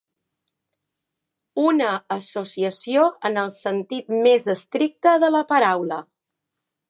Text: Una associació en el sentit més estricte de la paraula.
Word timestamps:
Una 1.63 1.89
associació 2.15 3.05
en 3.31 3.37
el 3.43 3.53
sentit 3.59 4.11
més 4.27 4.49
estricte 4.57 5.17
de 5.25 5.33
la 5.39 5.45
paraula. 5.55 6.03